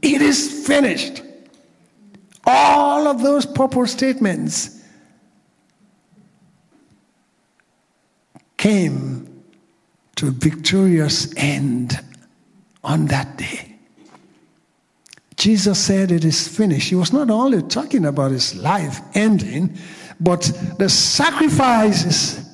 It 0.01 0.21
is 0.21 0.67
finished. 0.67 1.21
All 2.45 3.07
of 3.07 3.21
those 3.21 3.45
purpose 3.45 3.93
statements 3.93 4.81
came 8.57 9.29
to 10.17 10.27
a 10.27 10.31
victorious 10.31 11.33
end 11.37 11.97
on 12.83 13.05
that 13.07 13.37
day. 13.37 13.75
Jesus 15.35 15.79
said, 15.79 16.11
It 16.11 16.25
is 16.25 16.47
finished. 16.47 16.89
He 16.89 16.95
was 16.95 17.13
not 17.13 17.29
only 17.29 17.61
talking 17.63 18.05
about 18.05 18.31
his 18.31 18.55
life 18.55 18.99
ending, 19.13 19.77
but 20.19 20.51
the 20.77 20.89
sacrifices 20.89 22.45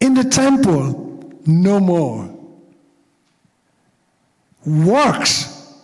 in 0.00 0.14
the 0.14 0.24
temple, 0.24 1.34
no 1.44 1.80
more. 1.80 2.34
Works, 4.64 5.74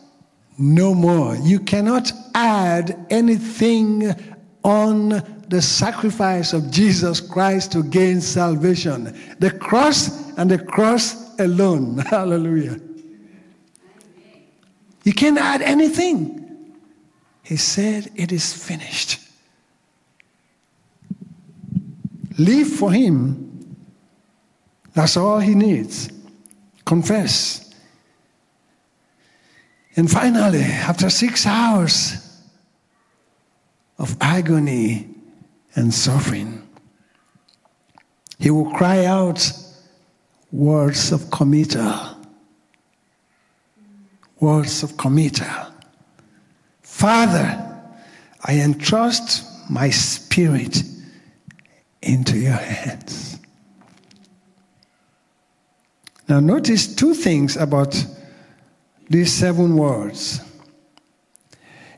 no 0.57 0.95
more. 0.95 1.37
You 1.37 1.61
cannot 1.61 2.13
add 2.35 3.07
anything 3.11 4.15
on 4.63 5.45
the 5.49 5.61
sacrifice 5.61 6.53
of 6.53 6.71
Jesus 6.71 7.21
Christ 7.21 7.73
to 7.73 7.83
gain 7.83 8.21
salvation. 8.21 9.15
The 9.41 9.51
cross 9.51 10.24
and 10.37 10.51
the 10.51 10.59
cross 10.59 11.39
alone. 11.39 11.99
Hallelujah. 12.11 12.81
You 15.05 15.13
can't 15.13 15.39
add 15.39 15.63
anything. 15.63 16.75
He 17.43 17.57
said, 17.57 18.11
It 18.17 18.33
is 18.33 18.53
finished. 18.53 19.21
Live 22.39 22.69
for 22.69 22.91
Him. 22.91 23.77
That's 24.95 25.17
all 25.17 25.39
He 25.39 25.55
needs. 25.55 26.09
Confess. 26.85 27.75
And 29.97 30.11
finally, 30.11 30.63
after 30.63 31.09
six 31.11 31.47
hours 31.47 32.41
of 33.99 34.17
agony 34.21 35.09
and 35.77 35.93
suffering, 35.93 36.67
He 38.39 38.51
will 38.51 38.73
cry 38.73 39.05
out 39.05 39.64
words 40.55 41.11
of 41.11 41.31
committal. 41.33 41.99
Words 44.39 44.85
of 44.85 44.97
committal. 44.97 45.67
Father, 46.81 47.83
I 48.45 48.61
entrust 48.61 49.45
my 49.69 49.91
spirit 49.91 50.83
into 52.03 52.39
your 52.39 52.53
hands. 52.53 53.41
Now, 56.29 56.39
notice 56.39 56.95
two 56.95 57.15
things 57.15 57.57
about 57.57 58.07
these 59.11 59.33
seven 59.33 59.77
words. 59.77 60.41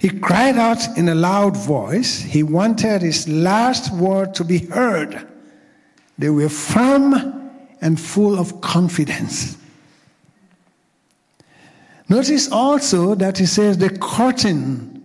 He 0.01 0.09
cried 0.09 0.57
out 0.57 0.97
in 0.97 1.11
a 1.11 1.15
loud 1.15 1.57
voice. 1.57 2.21
He 2.21 2.43
wanted 2.43 3.03
his 3.03 3.29
last 3.29 3.93
word 3.93 4.35
to 4.35 4.45
be 4.45 4.59
heard. 4.59 5.29
They 6.17 6.31
were 6.31 6.49
firm 6.49 7.36
and 7.81 8.01
full 8.01 8.39
of 8.39 8.61
confidence. 8.61 9.57
Notice 12.09 12.51
also 12.51 13.15
that 13.17 13.39
he 13.39 13.47
says 13.47 13.79
the 13.79 13.91
curtain 13.91 15.03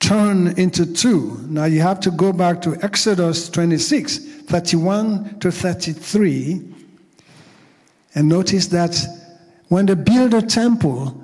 turned 0.00 0.58
into 0.58 0.86
two. 0.86 1.38
Now 1.48 1.66
you 1.66 1.80
have 1.80 2.00
to 2.00 2.10
go 2.10 2.32
back 2.32 2.62
to 2.62 2.78
Exodus 2.82 3.50
26, 3.50 4.18
31 4.44 5.38
to 5.40 5.52
33, 5.52 6.62
and 8.14 8.28
notice 8.28 8.68
that 8.68 8.96
when 9.68 9.86
they 9.86 9.94
built 9.94 10.32
a 10.32 10.42
temple, 10.42 11.22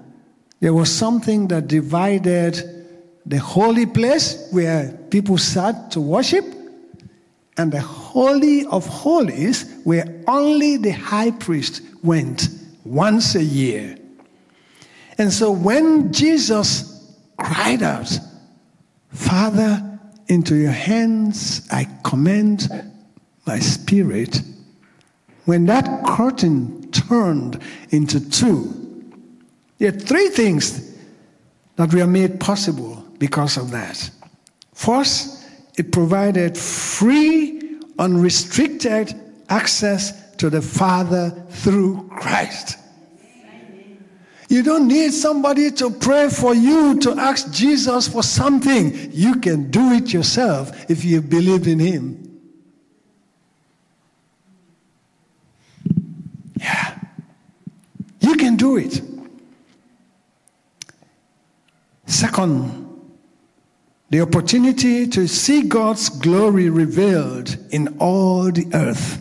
there 0.60 0.74
was 0.74 0.92
something 0.92 1.48
that 1.48 1.66
divided 1.66 2.86
the 3.26 3.38
holy 3.38 3.86
place 3.86 4.48
where 4.50 4.92
people 5.10 5.38
sat 5.38 5.90
to 5.92 6.00
worship 6.00 6.44
and 7.56 7.72
the 7.72 7.80
holy 8.14 8.64
of 8.66 8.86
holies 8.86 9.68
where 9.82 10.06
only 10.28 10.76
the 10.76 10.92
high 10.92 11.32
priest 11.32 11.82
went 12.04 12.48
once 12.84 13.34
a 13.34 13.42
year. 13.42 13.98
And 15.18 15.32
so 15.32 15.50
when 15.50 16.12
Jesus 16.12 17.12
cried 17.40 17.82
out, 17.82 18.08
Father, 19.08 19.98
into 20.28 20.54
your 20.54 20.70
hands 20.70 21.68
I 21.72 21.88
commend 22.04 22.68
my 23.48 23.58
spirit, 23.58 24.40
when 25.46 25.66
that 25.66 26.06
curtain 26.06 26.88
turned 26.92 27.60
into 27.90 28.20
two, 28.30 28.72
there 29.78 29.88
are 29.88 29.98
three 29.98 30.28
things 30.28 30.94
that 31.74 31.92
were 31.92 32.06
made 32.06 32.38
possible 32.38 33.04
because 33.18 33.56
of 33.56 33.72
that. 33.72 34.08
First, 34.72 35.44
it 35.76 35.90
provided 35.90 36.56
free, 36.56 37.63
unrestricted 37.98 39.14
access 39.48 40.34
to 40.36 40.50
the 40.50 40.62
Father 40.62 41.30
through 41.50 42.08
Christ. 42.08 42.78
You 44.48 44.62
don't 44.62 44.88
need 44.88 45.12
somebody 45.12 45.70
to 45.72 45.90
pray 45.90 46.28
for 46.28 46.54
you 46.54 47.00
to 47.00 47.12
ask 47.18 47.50
Jesus 47.50 48.06
for 48.06 48.22
something. 48.22 49.10
You 49.12 49.36
can 49.40 49.70
do 49.70 49.92
it 49.92 50.12
yourself 50.12 50.90
if 50.90 51.04
you 51.04 51.20
believe 51.22 51.66
in 51.66 51.78
Him. 51.78 52.40
Yeah. 56.56 56.98
You 58.20 58.36
can 58.36 58.56
do 58.56 58.76
it. 58.76 59.00
Second, 62.06 62.83
the 64.14 64.20
opportunity 64.20 65.08
to 65.08 65.26
see 65.26 65.62
God's 65.62 66.08
glory 66.08 66.70
revealed 66.70 67.56
in 67.70 67.96
all 67.98 68.44
the 68.52 68.64
earth. 68.72 69.20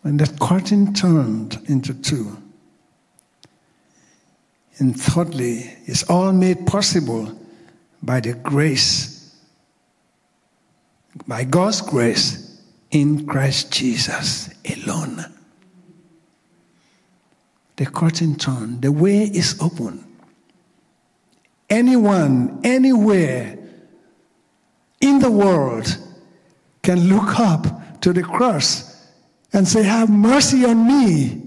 When 0.00 0.16
that 0.16 0.40
curtain 0.40 0.92
turned 0.92 1.56
into 1.66 1.94
two. 1.94 2.36
And 4.78 5.00
thirdly, 5.00 5.72
it's 5.86 6.02
all 6.10 6.32
made 6.32 6.66
possible 6.66 7.32
by 8.02 8.18
the 8.18 8.34
grace, 8.34 9.32
by 11.24 11.44
God's 11.44 11.80
grace 11.80 12.60
in 12.90 13.24
Christ 13.24 13.70
Jesus 13.72 14.50
alone. 14.68 15.24
The 17.76 17.86
curtain 17.86 18.34
turned, 18.34 18.82
the 18.82 18.90
way 18.90 19.22
is 19.22 19.56
open. 19.60 20.11
Anyone, 21.72 22.60
anywhere 22.64 23.58
in 25.00 25.20
the 25.20 25.30
world 25.30 25.96
can 26.82 27.08
look 27.08 27.40
up 27.40 27.98
to 28.02 28.12
the 28.12 28.22
cross 28.22 29.08
and 29.54 29.66
say, 29.66 29.82
Have 29.82 30.10
mercy 30.10 30.66
on 30.66 30.86
me. 30.86 31.40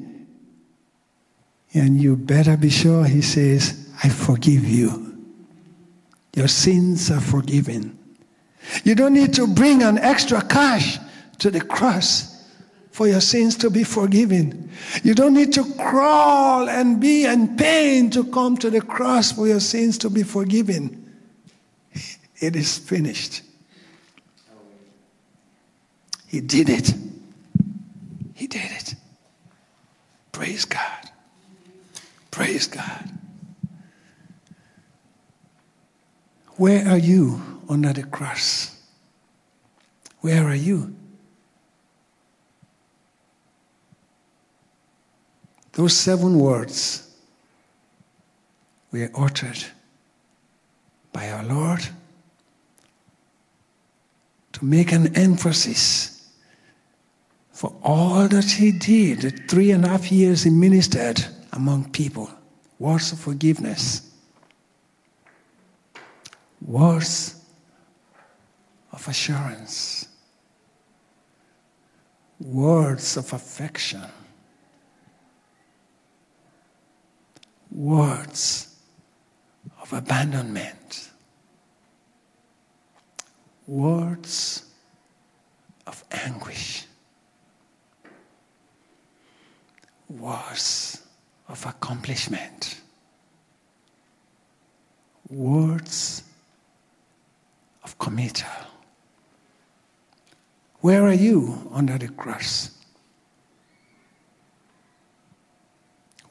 And 1.76 2.02
you 2.02 2.16
better 2.16 2.58
be 2.58 2.72
sure 2.72 3.06
he 3.06 3.22
says, 3.22 3.88
I 4.04 4.10
forgive 4.10 4.66
you. 4.66 5.24
Your 6.36 6.48
sins 6.48 7.12
are 7.12 7.22
forgiven. 7.22 7.96
You 8.84 8.96
don't 8.96 9.14
need 9.14 9.36
to 9.36 9.46
bring 9.46 9.84
an 9.84 10.00
extra 10.00 10.42
cash 10.42 10.98
to 11.38 11.52
the 11.52 11.62
cross 11.62 12.35
for 12.96 13.10
your 13.10 13.20
sins 13.20 13.58
to 13.58 13.70
be 13.70 13.84
forgiven. 13.84 14.72
You 15.04 15.14
don't 15.14 15.34
need 15.34 15.52
to 15.56 15.66
crawl 15.74 16.70
and 16.70 16.98
be 17.02 17.26
in 17.26 17.58
pain 17.58 18.10
to 18.12 18.24
come 18.24 18.56
to 18.60 18.70
the 18.70 18.80
cross 18.80 19.34
for 19.34 19.50
your 19.50 19.60
sins 19.60 19.98
to 20.00 20.10
be 20.10 20.24
forgiven. 20.24 21.02
It 22.40 22.56
is 22.56 22.78
finished. 22.78 23.44
He 26.28 26.40
did 26.42 26.70
it. 26.70 26.94
He 28.34 28.48
did 28.48 28.72
it. 28.72 28.96
Praise 30.32 30.64
God. 30.66 31.10
Praise 32.32 32.68
God. 32.68 33.10
Where 36.58 36.88
are 36.88 36.98
you 36.98 37.42
under 37.70 37.92
the 37.94 38.04
cross? 38.04 38.78
Where 40.22 40.46
are 40.46 40.56
you? 40.56 40.96
Those 45.76 45.96
seven 45.96 46.40
words 46.40 47.14
were 48.92 49.12
uttered 49.14 49.64
by 51.12 51.30
our 51.30 51.44
Lord 51.44 51.86
to 54.54 54.66
make 54.66 54.94
an 54.94 55.16
emphasis 55.18 56.32
for 57.52 57.76
all 57.84 58.28
that 58.30 58.46
He 58.46 58.72
did, 58.72 59.22
the 59.22 59.32
three 59.32 59.72
and 59.72 59.86
a 59.86 59.90
half 59.90 60.12
years 60.12 60.44
He 60.44 60.50
ministered 60.50 61.26
among 61.52 61.92
people, 61.92 62.30
words 62.80 63.12
of 63.12 63.20
forgiveness, 63.20 64.12
words 66.62 67.36
of 68.94 69.06
assurance, 69.10 70.08
words 72.40 73.18
of 73.18 73.34
affection, 73.34 74.04
words 77.76 78.74
of 79.82 79.92
abandonment, 79.92 81.10
words 83.68 84.64
of 85.86 86.02
anguish, 86.12 86.86
words 90.10 91.02
of 91.50 91.66
accomplishment, 91.66 92.80
words 95.30 96.24
of 97.84 97.98
committal. 98.00 98.48
Where 100.80 101.04
are 101.04 101.14
you 101.14 101.70
under 101.74 101.98
the 101.98 102.08
cross? 102.08 102.75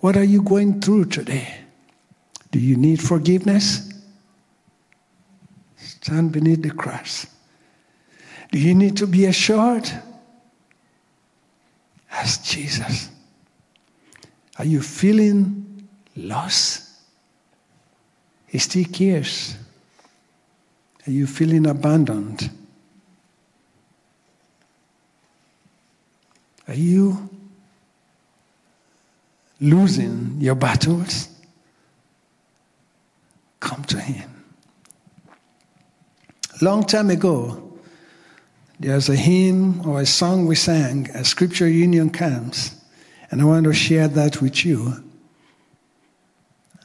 What 0.05 0.19
are 0.19 0.25
you 0.25 0.43
going 0.43 0.83
through 0.83 1.07
today? 1.07 1.61
Do 2.51 2.59
you 2.59 2.77
need 2.77 3.01
forgiveness? 3.01 3.90
Stand 5.79 6.31
beneath 6.31 6.61
the 6.61 6.73
cross. 6.73 7.27
Do 8.53 8.59
you 8.59 8.75
need 8.75 8.99
to 8.99 9.07
be 9.07 9.25
assured? 9.25 9.90
Ask 12.12 12.45
Jesus. 12.45 13.09
Are 14.59 14.67
you 14.67 14.83
feeling 14.83 15.88
lost? 16.14 16.87
He 18.47 18.59
still 18.59 18.85
cares. 18.85 19.57
Are 21.07 21.12
you 21.12 21.27
feeling 21.27 21.67
abandoned? 21.67 22.51
Are 26.69 26.75
you 26.75 27.31
losing 29.61 30.37
your 30.40 30.55
battles? 30.55 31.29
Come 33.61 33.85
to 33.85 33.99
Him. 33.99 34.31
Long 36.61 36.85
time 36.85 37.11
ago, 37.11 37.73
there's 38.79 39.09
a 39.09 39.17
hymn 39.17 39.87
or 39.87 40.01
a 40.01 40.07
song 40.07 40.47
we 40.47 40.55
sang 40.55 41.09
at 41.14 41.27
Scripture 41.27 41.69
Union 41.69 42.11
camps, 42.11 42.75
and 43.31 43.40
I 43.40 43.45
want 43.45 43.64
to 43.64 43.73
share 43.73 44.09
that 44.09 44.40
with 44.40 44.64
you 44.64 45.03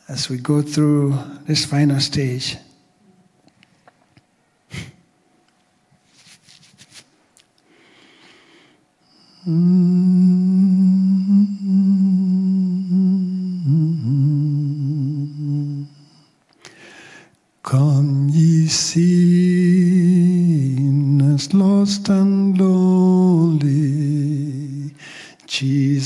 as 0.07 0.29
we 0.29 0.37
go 0.37 0.61
through 0.61 1.17
this 1.45 1.65
final 1.65 1.99
stage. 1.99 2.57
Come 9.45 10.88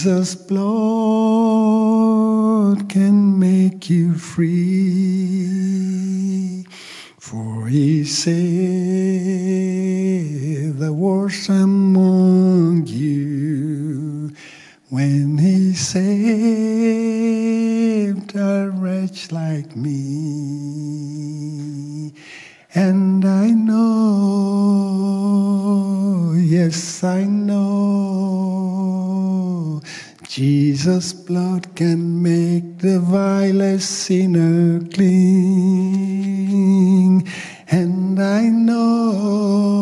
Jesus' 0.04 0.36
blood 0.36 0.60
can 2.90 3.40
make 3.40 3.90
you 3.90 4.14
free. 4.16 5.46
For 7.18 7.68
he 7.68 8.04
saved 8.04 8.34
the 10.80 10.92
worst 10.92 11.48
among 11.48 12.86
you 12.86 14.32
when 14.90 15.38
he 15.38 15.72
saved 15.72 16.04
a 18.36 18.70
wretch 18.74 19.32
like 19.32 19.74
me. 19.78 20.84
And 22.76 23.24
I 23.24 23.52
know, 23.52 23.94
yes, 26.36 27.06
I 27.06 27.24
Jesus' 30.36 31.14
blood 31.14 31.76
can 31.76 32.24
make 32.24 32.80
the 32.80 33.00
vilest 33.00 33.88
sinner 33.88 34.80
clean. 34.90 35.14
And 37.70 38.20
I 38.20 38.50
know, 38.50 39.78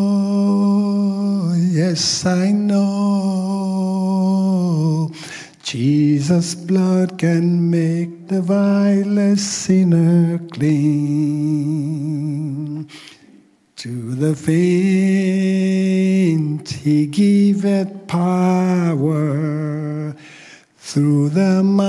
yes, 1.56 2.26
I 2.26 2.52
know, 2.52 3.50
Jesus' 5.64 6.54
blood 6.54 7.18
can 7.18 7.70
make 7.70 8.28
the 8.28 8.42
vilest 8.42 9.48
sinner 9.64 10.38
clean. 10.52 11.32
To 13.78 14.16
the 14.16 14.36
faint 14.36 15.62
he 16.70 17.08
giveth 17.08 18.06
power, 18.08 19.22
through 20.91 21.30
the 21.30 21.63
mountains 21.63 21.88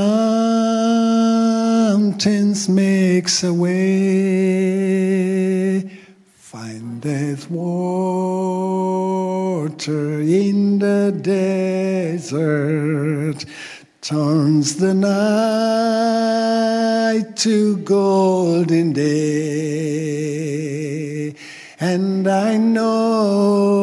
makes 2.69 3.43
a 3.43 3.53
way, 3.53 4.61
findeth 6.37 7.51
water 7.51 8.61
in 10.21 10.79
the 10.79 11.11
desert, 11.21 12.25
turns 14.03 14.77
the 14.77 14.95
night 14.95 15.17
to 17.37 17.79
golden 17.79 18.93
day. 18.93 19.73
And 21.81 22.29
I 22.29 22.57
know, 22.57 23.82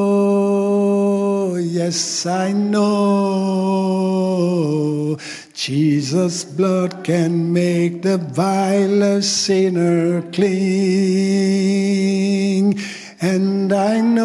yes, 1.90 2.26
I 2.28 2.52
know, 2.52 3.18
Jesus' 5.56 6.44
blood 6.44 7.04
can 7.04 7.52
make 7.52 8.04
the 8.04 8.20
vilest 8.20 9.46
sinner 9.46 10.22
clean. 10.32 10.56
And 13.20 13.74
I 13.74 14.02
know, 14.02 14.24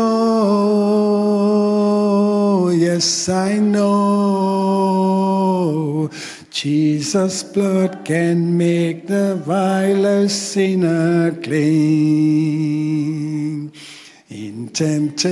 yes, 2.69 3.31
I 3.31 3.59
know, 3.59 4.91
Jesus' 6.51 7.43
blood 7.45 8.05
can 8.05 8.59
make 8.59 9.07
the 9.07 9.37
vilest 9.37 10.53
sinner 10.53 11.33
clean. 11.33 13.34
In 14.55 14.69
temptations, 14.69 15.25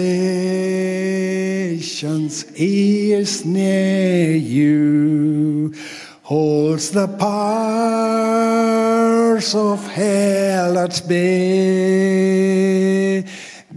is 2.56 3.44
near 3.46 4.34
you, 4.34 5.72
holds 6.22 6.90
the 6.90 7.06
powers 7.06 7.54
of 9.54 9.86
hell 9.92 10.76
at 10.76 11.00
bay, 11.06 12.02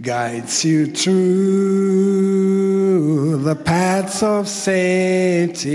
guides 0.02 0.64
you 0.64 0.86
through 0.86 1.14
the 3.44 3.54
paths 3.54 4.24
of 4.24 4.48
safety, 4.48 5.68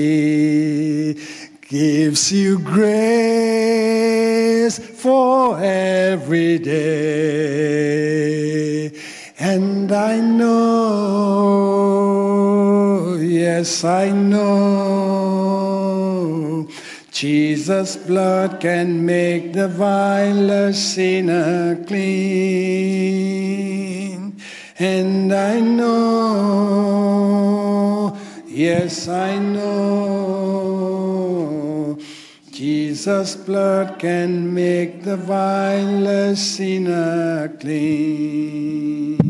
gives 1.62 2.30
you 2.34 2.60
grace 2.60 2.92
for 5.02 5.58
every 5.62 6.60
day. 6.60 8.41
And 9.92 10.00
I 10.00 10.22
know, 10.22 11.68
yes, 13.16 13.84
I 13.84 14.10
know, 14.10 15.50
Jesus' 17.12 17.98
blood 17.98 18.62
can 18.62 19.06
make 19.06 19.52
the 19.52 19.68
vilest 19.68 20.94
sinner 20.94 21.84
clean. 21.84 23.12
And 24.80 25.34
I 25.34 25.60
know, 25.60 26.98
yes, 28.48 29.10
I 29.10 29.40
know, 29.40 30.38
Jesus' 32.50 33.36
blood 33.36 34.00
can 34.00 34.54
make 34.54 35.04
the 35.04 35.18
vilest 35.18 36.56
sinner 36.56 37.50
clean. 37.60 39.22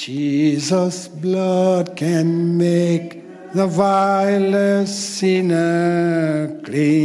Jesus' 0.00 1.08
blood 1.08 1.94
can 1.94 2.56
make 2.56 3.22
the 3.52 3.66
vilest 3.66 5.18
sinner 5.18 6.58
clean. 6.64 7.00